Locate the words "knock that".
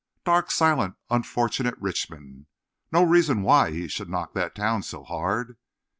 4.09-4.55